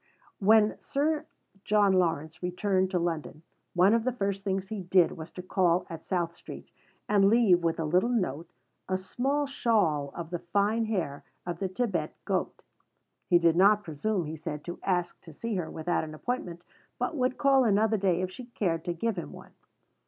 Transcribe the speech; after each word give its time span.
When 0.39 0.79
Sir 0.79 1.27
John 1.63 1.93
Lawrence 1.93 2.41
returned 2.41 2.89
to 2.89 2.97
London, 2.97 3.43
one 3.75 3.93
of 3.93 4.03
the 4.03 4.11
first 4.11 4.43
things 4.43 4.69
he 4.69 4.81
did 4.81 5.11
was 5.11 5.29
to 5.33 5.43
call 5.43 5.85
at 5.91 6.03
South 6.03 6.33
Street, 6.33 6.71
and 7.07 7.25
leave, 7.29 7.63
with 7.63 7.79
a 7.79 7.85
little 7.85 8.09
note, 8.09 8.49
"a 8.89 8.97
small 8.97 9.45
shawl 9.45 10.11
of 10.15 10.31
the 10.31 10.39
fine 10.39 10.85
hair 10.85 11.23
of 11.45 11.59
the 11.59 11.67
Thibet 11.67 12.15
goat." 12.25 12.63
He 13.27 13.37
did 13.37 13.55
not 13.55 13.83
presume, 13.83 14.25
he 14.25 14.35
said, 14.35 14.63
to 14.65 14.79
ask 14.81 15.21
to 15.21 15.31
see 15.31 15.53
her 15.53 15.69
without 15.69 16.03
an 16.03 16.15
appointment, 16.15 16.63
but 16.97 17.15
would 17.15 17.37
call 17.37 17.63
another 17.63 17.97
day 17.97 18.21
if 18.21 18.31
she 18.31 18.45
cared 18.45 18.83
to 18.85 18.93
give 18.95 19.17
him 19.17 19.31
one. 19.31 19.51